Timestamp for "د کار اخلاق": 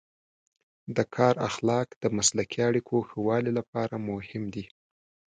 0.95-1.87